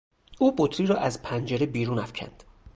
[0.39, 2.43] او بطری را از پنجره بیرون افکند.